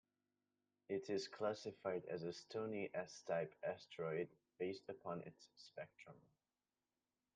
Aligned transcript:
It 0.89 1.11
is 1.11 1.27
classified 1.27 2.05
as 2.09 2.23
a 2.23 2.33
stony 2.33 2.89
S-type 2.95 3.53
asteroid 3.63 4.29
based 4.57 4.89
upon 4.89 5.21
its 5.27 5.45
spectrum. 5.57 6.15